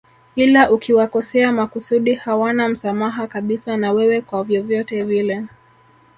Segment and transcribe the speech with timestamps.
[0.35, 5.45] Ila ukiwakosea makusudi hawana msamaha kabisa na wewe kwa vyovyote vile